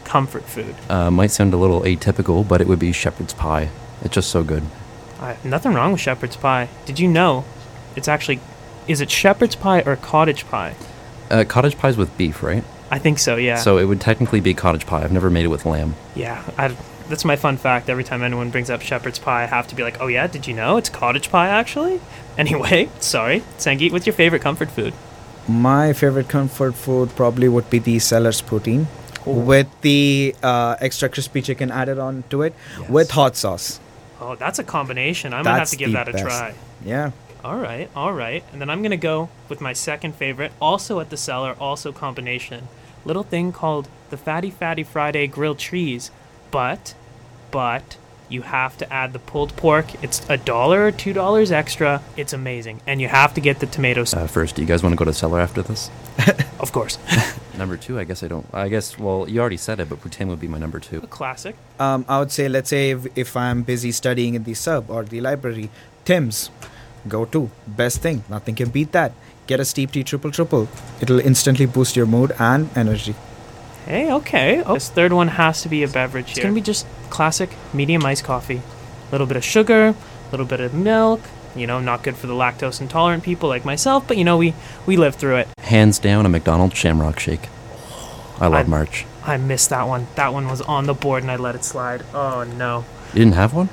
comfort 0.04 0.44
food? 0.44 0.74
Uh, 0.88 1.10
might 1.10 1.30
sound 1.30 1.52
a 1.52 1.58
little 1.58 1.82
atypical, 1.82 2.48
but 2.48 2.62
it 2.62 2.66
would 2.66 2.78
be 2.78 2.92
shepherd's 2.92 3.34
pie. 3.34 3.68
It's 4.02 4.14
just 4.14 4.30
so 4.30 4.42
good. 4.42 4.62
Uh, 5.20 5.34
nothing 5.44 5.74
wrong 5.74 5.92
with 5.92 6.00
shepherd's 6.00 6.36
pie. 6.36 6.68
Did 6.86 7.00
you 7.00 7.08
know 7.08 7.44
it's 7.96 8.08
actually. 8.08 8.40
Is 8.86 9.00
it 9.00 9.10
shepherd's 9.10 9.56
pie 9.56 9.82
or 9.82 9.96
cottage 9.96 10.46
pie? 10.48 10.74
Uh, 11.30 11.44
cottage 11.44 11.78
pie's 11.78 11.96
with 11.96 12.16
beef, 12.16 12.42
right? 12.42 12.64
I 12.90 12.98
think 12.98 13.18
so, 13.18 13.36
yeah. 13.36 13.56
So 13.56 13.76
it 13.76 13.84
would 13.84 14.00
technically 14.00 14.40
be 14.40 14.54
cottage 14.54 14.86
pie. 14.86 15.02
I've 15.02 15.12
never 15.12 15.28
made 15.28 15.44
it 15.44 15.48
with 15.48 15.66
lamb. 15.66 15.94
Yeah, 16.14 16.42
I, 16.56 16.74
that's 17.08 17.24
my 17.24 17.36
fun 17.36 17.58
fact. 17.58 17.90
Every 17.90 18.04
time 18.04 18.22
anyone 18.22 18.50
brings 18.50 18.70
up 18.70 18.80
shepherd's 18.80 19.18
pie, 19.18 19.42
I 19.42 19.46
have 19.46 19.66
to 19.68 19.74
be 19.74 19.82
like, 19.82 20.00
"Oh 20.00 20.06
yeah, 20.06 20.26
did 20.26 20.46
you 20.46 20.54
know 20.54 20.76
it's 20.78 20.88
cottage 20.88 21.30
pie 21.30 21.48
actually?" 21.48 22.00
Anyway, 22.38 22.88
sorry, 23.00 23.40
Sangeet, 23.58 23.90
what's 23.90 24.06
your 24.06 24.12
favorite 24.14 24.42
comfort 24.42 24.70
food? 24.70 24.94
My 25.48 25.92
favorite 25.92 26.28
comfort 26.28 26.76
food 26.76 27.08
probably 27.16 27.48
would 27.48 27.68
be 27.68 27.80
the 27.80 27.98
cellar's 27.98 28.40
protein 28.40 28.86
with 29.26 29.66
the 29.80 30.36
uh, 30.40 30.76
extra 30.80 31.08
crispy 31.08 31.42
chicken 31.42 31.72
added 31.72 31.98
on 31.98 32.22
to 32.30 32.42
it 32.42 32.54
with 32.88 33.10
hot 33.10 33.34
sauce. 33.34 33.80
Oh, 34.20 34.34
that's 34.34 34.58
a 34.58 34.64
combination. 34.64 35.32
I'm 35.32 35.44
gonna 35.44 35.58
have 35.58 35.70
to 35.70 35.76
give 35.76 35.92
that 35.92 36.08
a 36.08 36.12
best. 36.12 36.24
try. 36.24 36.54
Yeah. 36.84 37.12
All 37.44 37.56
right, 37.56 37.88
all 37.94 38.12
right, 38.12 38.42
and 38.52 38.60
then 38.60 38.68
I'm 38.68 38.82
gonna 38.82 38.96
go 38.96 39.28
with 39.48 39.60
my 39.60 39.72
second 39.72 40.16
favorite, 40.16 40.52
also 40.60 40.98
at 40.98 41.10
the 41.10 41.16
cellar, 41.16 41.54
also 41.60 41.92
combination. 41.92 42.66
Little 43.04 43.22
thing 43.22 43.52
called 43.52 43.88
the 44.10 44.16
Fatty 44.16 44.50
Fatty 44.50 44.82
Friday 44.82 45.28
grilled 45.28 45.58
cheese, 45.58 46.10
but, 46.50 46.94
but 47.52 47.96
you 48.28 48.42
have 48.42 48.76
to 48.78 48.92
add 48.92 49.12
the 49.12 49.18
pulled 49.18 49.54
pork. 49.56 49.86
It's 50.02 50.24
a 50.28 50.36
dollar 50.36 50.86
or 50.86 50.92
two 50.92 51.12
dollars 51.12 51.50
extra. 51.52 52.02
It's 52.16 52.32
amazing, 52.32 52.80
and 52.86 53.00
you 53.00 53.08
have 53.08 53.34
to 53.34 53.40
get 53.40 53.60
the 53.60 53.66
tomato 53.66 54.04
sauce, 54.04 54.22
Uh, 54.22 54.26
first, 54.26 54.56
do 54.56 54.62
you 54.62 54.68
guys 54.68 54.82
want 54.82 54.92
to 54.92 54.96
go 54.96 55.04
to 55.04 55.10
the 55.10 55.14
cellar 55.16 55.40
after 55.40 55.62
this? 55.62 55.90
of 56.60 56.72
course. 56.72 56.98
Number 57.58 57.76
two, 57.76 57.98
I 57.98 58.04
guess 58.04 58.22
I 58.22 58.28
don't. 58.28 58.46
I 58.52 58.68
guess, 58.68 58.96
well, 58.98 59.28
you 59.28 59.40
already 59.40 59.56
said 59.56 59.80
it, 59.80 59.88
but 59.88 60.00
poutine 60.00 60.28
would 60.28 60.38
be 60.38 60.46
my 60.46 60.58
number 60.58 60.78
two. 60.78 60.98
A 61.02 61.06
classic. 61.08 61.56
Um, 61.80 62.04
I 62.08 62.20
would 62.20 62.30
say, 62.30 62.48
let's 62.48 62.70
say 62.70 62.90
if, 62.90 63.06
if 63.18 63.36
I'm 63.36 63.62
busy 63.64 63.90
studying 63.90 64.34
in 64.34 64.44
the 64.44 64.54
sub 64.54 64.88
or 64.88 65.02
the 65.02 65.20
library, 65.20 65.68
Tim's, 66.04 66.50
go 67.08 67.24
to. 67.24 67.50
Best 67.66 68.00
thing. 68.00 68.22
Nothing 68.28 68.54
can 68.54 68.68
beat 68.70 68.92
that. 68.92 69.10
Get 69.48 69.58
a 69.58 69.64
steep 69.64 69.90
tea 69.90 70.04
triple 70.04 70.30
triple. 70.30 70.68
It'll 71.00 71.18
instantly 71.18 71.66
boost 71.66 71.96
your 71.96 72.06
mood 72.06 72.32
and 72.38 72.68
energy. 72.76 73.16
Hey, 73.86 74.12
okay. 74.12 74.62
Oh, 74.64 74.74
this 74.74 74.88
third 74.90 75.12
one 75.12 75.28
has 75.28 75.62
to 75.62 75.68
be 75.68 75.82
a 75.82 75.88
beverage 75.88 76.26
here. 76.26 76.32
It's 76.32 76.40
gonna 76.42 76.54
be 76.54 76.60
just 76.60 76.86
classic 77.10 77.50
medium 77.72 78.04
iced 78.04 78.24
coffee. 78.24 78.60
A 79.08 79.12
little 79.12 79.26
bit 79.26 79.36
of 79.36 79.44
sugar, 79.44 79.88
a 79.88 80.30
little 80.30 80.46
bit 80.46 80.60
of 80.60 80.74
milk. 80.74 81.20
You 81.56 81.66
know, 81.66 81.80
not 81.80 82.02
good 82.02 82.16
for 82.16 82.26
the 82.26 82.34
lactose 82.34 82.80
intolerant 82.80 83.24
people 83.24 83.48
like 83.48 83.64
myself, 83.64 84.06
but 84.06 84.16
you 84.18 84.24
know, 84.24 84.36
we 84.36 84.54
we 84.86 84.96
live 84.96 85.14
through 85.16 85.36
it. 85.36 85.48
Hands 85.60 85.98
down, 85.98 86.26
a 86.26 86.28
McDonald's 86.28 86.76
Shamrock 86.76 87.18
Shake. 87.18 87.48
I 88.40 88.44
love 88.46 88.54
I'm- 88.54 88.70
March. 88.70 89.06
I 89.24 89.36
missed 89.36 89.68
that 89.70 89.86
one. 89.88 90.06
That 90.14 90.32
one 90.32 90.48
was 90.48 90.62
on 90.62 90.86
the 90.86 90.94
board 90.94 91.22
and 91.22 91.30
I 91.30 91.36
let 91.36 91.54
it 91.54 91.64
slide. 91.64 92.02
Oh 92.14 92.44
no. 92.44 92.84
You 93.12 93.20
didn't 93.20 93.34
have 93.34 93.52
one? 93.52 93.68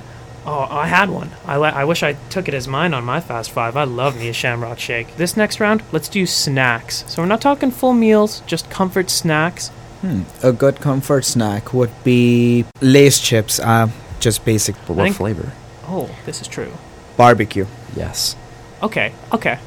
Oh, 0.45 0.67
I 0.69 0.87
had 0.87 1.09
one. 1.09 1.31
I 1.45 1.55
le- 1.57 1.69
I 1.69 1.85
wish 1.85 2.03
I 2.03 2.13
took 2.29 2.47
it 2.47 2.53
as 2.53 2.67
mine 2.67 2.93
on 2.93 3.03
my 3.03 3.19
fast 3.19 3.51
five. 3.51 3.75
I 3.77 3.83
love 3.83 4.17
me 4.17 4.27
a 4.29 4.33
Shamrock 4.33 4.79
Shake. 4.79 5.15
This 5.17 5.35
next 5.37 5.59
round, 5.59 5.81
let's 5.91 6.07
do 6.09 6.25
snacks. 6.25 7.03
So 7.07 7.21
we're 7.21 7.27
not 7.27 7.41
talking 7.41 7.71
full 7.71 7.93
meals, 7.93 8.41
just 8.45 8.69
comfort 8.69 9.09
snacks. 9.09 9.71
Hmm. 10.05 10.21
A 10.45 10.51
good 10.53 10.79
comfort 10.81 11.25
snack 11.25 11.73
would 11.73 11.91
be 12.03 12.63
Lay's 12.81 13.19
chips. 13.19 13.59
Uh, 13.59 13.89
just 14.19 14.45
basic 14.45 14.75
But 14.87 14.93
what 14.95 15.03
think- 15.05 15.15
flavor? 15.15 15.51
Oh, 15.87 16.09
this 16.25 16.41
is 16.41 16.47
true. 16.47 16.71
barbecue. 17.17 17.65
Yes. 17.95 18.35
Okay, 18.83 19.13
okay. 19.33 19.57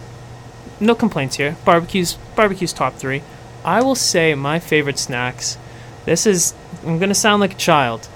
No 0.81 0.95
complaints 0.95 1.37
here. 1.37 1.57
Barbecues, 1.65 2.19
barbecues 2.37 2.73
top 2.73 2.95
three. 2.95 3.23
I 3.65 3.83
will 3.83 3.95
say 3.97 4.35
my 4.35 4.59
favorite 4.61 4.99
snacks. 4.99 5.57
This 6.05 6.25
is. 6.27 6.55
I'm 6.87 6.99
gonna 7.01 7.15
sound 7.15 7.41
like 7.41 7.55
a 7.55 7.57
child. 7.57 8.09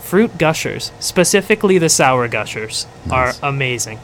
Fruit 0.00 0.38
gushers, 0.38 0.90
specifically 0.98 1.78
the 1.78 1.88
sour 1.88 2.26
gushers, 2.26 2.86
Nice. 3.06 3.38
are 3.40 3.48
amazing. 3.48 4.00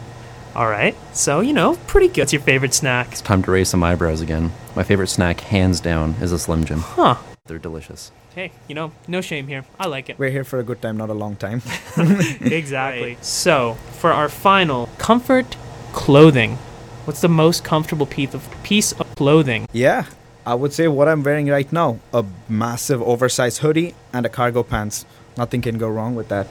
All 0.55 0.69
right, 0.69 0.95
so 1.13 1.41
you 1.41 1.53
know, 1.53 1.77
pretty 1.89 2.09
good. 2.09 2.21
What's 2.23 2.33
your 2.33 2.43
favorite 2.43 2.75
snack? 2.75 3.09
It's 3.13 3.21
time 3.21 3.43
to 3.43 3.51
raise 3.51 3.69
some 3.69 3.83
eyebrows 3.83 4.21
again. 4.21 4.53
My 4.77 4.85
favorite 4.85 5.09
snack, 5.09 5.41
hands 5.41 5.81
down, 5.81 6.15
is 6.21 6.31
a 6.33 6.39
Slim 6.39 6.65
Jim. 6.65 6.81
Huh? 6.81 7.17
They're 7.47 7.59
delicious. 7.59 8.11
Hey, 8.35 8.53
you 8.69 8.75
know, 8.75 8.93
no 9.07 9.21
shame 9.21 9.47
here. 9.47 9.65
I 9.79 9.87
like 9.87 10.11
it. 10.11 10.19
We're 10.19 10.31
here 10.31 10.45
for 10.45 10.59
a 10.59 10.65
good 10.65 10.83
time, 10.83 10.97
not 10.97 11.11
a 11.11 11.15
long 11.15 11.37
time. 11.37 11.63
exactly. 12.41 13.17
So, 13.21 13.75
for 13.93 14.11
our 14.13 14.29
final 14.29 14.89
comfort 14.99 15.57
clothing, 15.93 16.57
what's 17.05 17.21
the 17.21 17.29
most 17.29 17.65
comfortable 17.65 18.07
piece 18.07 18.35
of 18.35 18.49
piece 18.63 18.93
of 18.93 19.15
clothing? 19.15 19.67
yeah, 19.73 20.07
I 20.45 20.55
would 20.55 20.73
say 20.73 20.87
what 20.87 21.09
I'm 21.09 21.23
wearing 21.23 21.49
right 21.49 21.71
now 21.73 21.99
a 22.13 22.25
massive 22.49 23.01
oversized 23.03 23.59
hoodie 23.59 23.95
and 24.13 24.27
a 24.27 24.29
cargo 24.29 24.63
pants. 24.63 25.05
Nothing 25.37 25.61
can 25.63 25.79
go 25.79 25.89
wrong 25.89 26.15
with 26.15 26.29
that. 26.29 26.47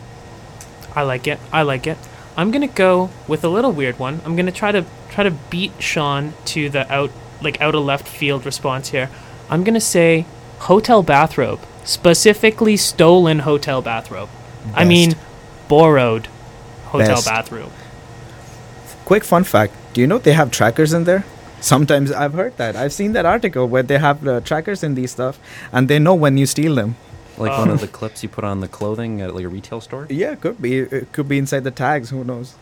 I 0.96 1.04
like 1.04 1.28
it. 1.28 1.40
I 1.52 1.64
like 1.64 1.88
it. 1.88 1.98
I'm 2.38 2.52
gonna 2.52 2.68
go 2.68 3.10
with 3.28 3.44
a 3.44 3.50
little 3.50 3.72
weird 3.72 4.00
one. 4.00 4.22
I'm 4.26 4.36
gonna 4.36 4.52
try 4.52 4.72
to 4.72 4.86
try 5.10 5.24
to 5.24 5.32
beat 5.50 5.72
Sean 5.80 6.34
to 6.46 6.70
the 6.70 6.92
out 6.92 7.12
like 7.42 7.62
out 7.62 7.76
of 7.76 7.84
left 7.84 8.08
field 8.08 8.46
response 8.46 8.90
here. 8.90 9.10
I'm 9.50 9.64
gonna 9.64 9.82
say 9.82 10.26
hotel 10.60 11.04
bathrobe, 11.04 11.60
specifically 11.84 12.78
stolen 12.78 13.40
hotel 13.40 13.82
bathrobe. 13.82 14.30
I 14.74 14.86
mean, 14.86 15.16
borrowed 15.68 16.28
hotel 16.86 17.16
Best. 17.16 17.28
bathrobe. 17.28 17.72
Quick 19.06 19.24
fun 19.24 19.44
fact 19.44 19.74
do 19.96 20.02
you 20.02 20.08
know 20.08 20.18
they 20.18 20.34
have 20.34 20.52
trackers 20.52 20.92
in 20.92 21.06
there? 21.06 21.24
Sometimes 21.62 22.12
I've 22.12 22.34
heard 22.34 22.58
that. 22.58 22.76
I've 22.76 22.92
seen 22.92 23.14
that 23.14 23.26
article 23.26 23.66
where 23.66 23.82
they 23.82 23.98
have 23.98 24.28
uh, 24.28 24.42
trackers 24.42 24.84
in 24.84 24.96
these 24.96 25.12
stuff 25.12 25.40
and 25.72 25.88
they 25.88 26.00
know 26.00 26.14
when 26.14 26.38
you 26.38 26.46
steal 26.46 26.76
them. 26.76 26.98
Like 27.38 27.58
one 27.58 27.70
of 27.70 27.80
the 27.80 27.88
clips 28.00 28.22
you 28.24 28.28
put 28.28 28.44
on 28.44 28.60
the 28.60 28.68
clothing 28.68 29.22
at 29.22 29.34
like 29.34 29.46
a 29.46 29.48
retail 29.48 29.80
store? 29.80 30.06
Yeah, 30.10 30.36
could 30.36 30.62
be. 30.62 30.80
It 30.80 31.14
could 31.14 31.30
be 31.30 31.38
inside 31.38 31.64
the 31.64 31.72
tags. 31.72 32.10
Who 32.10 32.26
knows? 32.26 32.56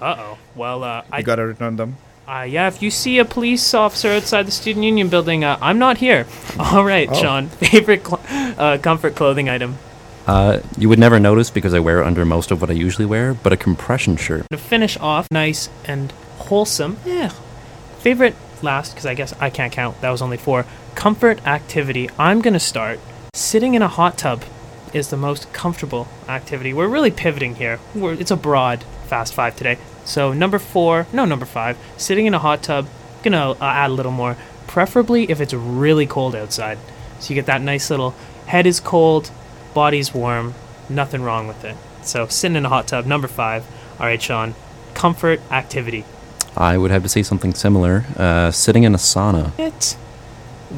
Uh 0.00 0.14
oh. 0.18 0.38
Well, 0.54 0.84
uh, 0.84 1.02
I 1.10 1.22
gotta 1.22 1.44
return 1.44 1.74
them. 1.74 1.96
Uh, 2.30 2.42
yeah, 2.42 2.68
if 2.68 2.80
you 2.80 2.92
see 2.92 3.18
a 3.18 3.24
police 3.24 3.74
officer 3.74 4.08
outside 4.10 4.46
the 4.46 4.52
student 4.52 4.84
union 4.84 5.08
building, 5.08 5.42
uh, 5.42 5.58
I'm 5.60 5.80
not 5.80 5.98
here. 5.98 6.26
All 6.60 6.84
right, 6.84 7.08
Oh. 7.10 7.14
Sean. 7.14 7.48
Favorite 7.48 8.06
cl- 8.06 8.20
uh, 8.56 8.78
comfort 8.78 9.16
clothing 9.16 9.48
item. 9.48 9.76
Uh, 10.28 10.60
you 10.78 10.88
would 10.88 10.98
never 11.00 11.18
notice 11.18 11.50
because 11.50 11.74
I 11.74 11.80
wear 11.80 12.00
it 12.02 12.06
under 12.06 12.24
most 12.24 12.52
of 12.52 12.60
what 12.60 12.70
I 12.70 12.74
usually 12.74 13.06
wear, 13.06 13.34
but 13.34 13.52
a 13.52 13.56
compression 13.56 14.16
shirt. 14.16 14.46
To 14.52 14.58
finish 14.58 14.96
off, 14.98 15.26
nice 15.32 15.68
and 15.86 16.12
wholesome. 16.38 16.98
Yeah. 17.04 17.30
Favorite 17.98 18.36
last, 18.62 18.90
because 18.92 19.06
I 19.06 19.14
guess 19.14 19.32
I 19.40 19.50
can't 19.50 19.72
count. 19.72 20.00
That 20.00 20.10
was 20.10 20.22
only 20.22 20.36
four. 20.36 20.66
Comfort 20.94 21.44
activity. 21.48 22.08
I'm 22.16 22.42
gonna 22.42 22.60
start. 22.60 23.00
Sitting 23.34 23.74
in 23.74 23.82
a 23.82 23.88
hot 23.88 24.16
tub 24.18 24.44
is 24.94 25.08
the 25.10 25.16
most 25.16 25.52
comfortable 25.52 26.06
activity. 26.28 26.72
We're 26.72 26.86
really 26.86 27.10
pivoting 27.10 27.56
here. 27.56 27.80
We're, 27.92 28.12
it's 28.12 28.30
a 28.30 28.36
broad 28.36 28.84
fast 29.10 29.34
five 29.34 29.56
today. 29.56 29.76
So 30.04 30.32
number 30.32 30.58
four, 30.58 31.06
no 31.12 31.24
number 31.24 31.44
five. 31.44 31.76
Sitting 31.96 32.26
in 32.26 32.32
a 32.32 32.38
hot 32.38 32.62
tub. 32.62 32.86
Gonna 33.22 33.50
uh, 33.50 33.56
add 33.60 33.90
a 33.90 33.92
little 33.92 34.12
more. 34.12 34.36
Preferably 34.66 35.30
if 35.30 35.40
it's 35.40 35.52
really 35.52 36.06
cold 36.06 36.34
outside. 36.34 36.78
So 37.18 37.30
you 37.30 37.34
get 37.34 37.46
that 37.46 37.60
nice 37.60 37.90
little 37.90 38.14
head 38.46 38.66
is 38.66 38.80
cold, 38.80 39.30
body's 39.74 40.14
warm, 40.14 40.54
nothing 40.88 41.22
wrong 41.22 41.46
with 41.48 41.64
it. 41.64 41.76
So 42.02 42.28
sitting 42.28 42.56
in 42.56 42.64
a 42.64 42.68
hot 42.68 42.86
tub, 42.86 43.04
number 43.04 43.28
five. 43.28 43.66
All 43.98 44.06
right, 44.06 44.22
Sean. 44.22 44.54
Comfort 44.94 45.40
activity. 45.50 46.04
I 46.56 46.78
would 46.78 46.90
have 46.90 47.02
to 47.02 47.08
say 47.08 47.22
something 47.22 47.52
similar. 47.52 48.04
Uh, 48.16 48.50
sitting 48.50 48.84
in 48.84 48.94
a 48.94 48.98
sauna. 48.98 49.52
It 49.58 49.96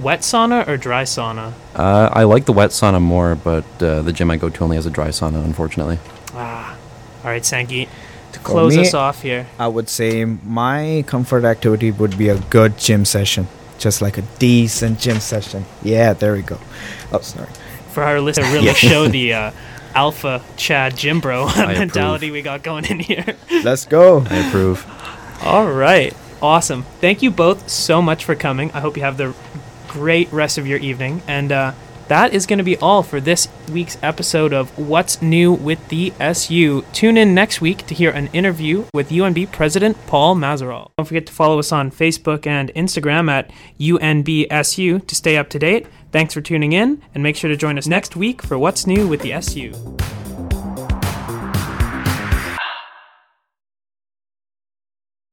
wet 0.01 0.21
sauna 0.21 0.67
or 0.67 0.77
dry 0.77 1.03
sauna? 1.03 1.53
Uh, 1.75 2.09
I 2.13 2.25
like 2.25 2.47
the 2.47 2.53
wet 2.53 2.71
sauna 2.71 3.01
more, 3.01 3.35
but 3.35 3.65
uh, 3.83 4.03
the 4.03 4.13
gym 4.13 4.31
I 4.31 4.37
go 4.37 4.49
to 4.49 4.65
only 4.65 4.77
has 4.77 4.87
a 4.87 4.91
dry 4.91 5.09
sauna, 5.09 5.45
unfortunately. 5.45 5.99
Ah. 6.35 6.77
All 7.25 7.31
right, 7.31 7.43
Sangeet. 7.43 7.89
To 8.33 8.39
close 8.41 8.77
me- 8.77 8.83
us 8.83 8.95
off 8.95 9.23
here. 9.23 9.47
I 9.59 9.69
would 9.69 9.89
say 9.89 10.25
my 10.25 11.05
comfort 11.07 11.45
activity 11.45 11.91
would 11.91 12.17
be 12.19 12.29
a 12.29 12.39
good 12.51 12.79
gym 12.79 13.05
session. 13.05 13.47
Just 13.79 14.01
like 14.01 14.17
a 14.19 14.23
decent 14.39 14.99
gym 15.01 15.19
session. 15.21 15.65
Yeah, 15.83 16.13
there 16.13 16.33
we 16.35 16.43
go. 16.43 16.59
Oh, 17.13 17.21
sorry. 17.21 17.49
for 17.91 18.03
our 18.05 18.21
list 18.21 18.41
to 18.41 18.47
really 18.53 18.73
show 18.75 19.09
the 19.19 19.33
uh, 19.35 19.51
alpha 19.95 20.41
Chad 20.57 20.95
Jimbro 20.95 21.49
approve. 21.51 21.79
mentality 21.79 22.31
we 22.31 22.43
got 22.43 22.63
going 22.63 22.85
in 22.87 23.01
here. 23.01 23.37
Let's 23.65 23.85
go. 23.85 24.25
I 24.31 24.37
approve. 24.49 24.87
All 25.43 25.71
right, 25.71 26.15
awesome. 26.41 26.85
Thank 27.01 27.23
you 27.23 27.31
both 27.31 27.69
so 27.69 28.01
much 28.01 28.25
for 28.25 28.35
coming. 28.37 28.71
I 28.73 28.81
hope 28.81 28.97
you 28.97 29.03
have 29.03 29.17
the 29.17 29.35
great 29.89 30.33
rest 30.33 30.57
of 30.59 30.67
your 30.67 30.79
evening, 30.79 31.21
and 31.27 31.51
uh, 31.53 31.73
that 32.13 32.35
is 32.35 32.45
going 32.45 32.59
to 32.59 32.63
be 32.63 32.77
all 32.77 33.03
for 33.03 33.23
this 33.23 33.49
week's 33.71 33.97
episode 34.03 34.53
of 34.53 34.69
What's 34.79 35.23
New 35.23 35.51
with 35.51 35.89
the 35.89 36.13
SU. 36.21 36.85
Tune 36.93 37.17
in 37.17 37.35
next 37.35 37.63
week 37.63 37.87
to 37.87 37.95
hear 37.95 38.11
an 38.11 38.27
interview 38.35 38.85
with 38.93 39.09
UNB 39.09 39.51
President 39.51 39.97
Paul 40.07 40.37
Mazerolle. 40.37 40.91
Don't 40.99 41.07
forget 41.07 41.25
to 41.25 41.33
follow 41.33 41.59
us 41.59 41.73
on 41.73 41.91
Facebook 41.91 42.47
and 42.47 42.71
Instagram 42.75 43.31
at 43.31 43.51
UNBSU 43.81 45.07
to 45.07 45.15
stay 45.15 45.39
up 45.39 45.49
to 45.49 45.59
date. 45.59 45.87
Thanks 46.11 46.35
for 46.35 46.43
tuning 46.43 46.75
in, 46.75 47.01
and 47.15 47.23
make 47.23 47.35
sure 47.35 47.49
to 47.49 47.57
join 47.57 47.79
us 47.79 47.87
next 47.87 48.15
week 48.15 48.43
for 48.43 48.59
What's 48.59 48.87
New 48.87 49.09
with 49.09 49.23
the 49.23 49.33
SU. 49.33 49.73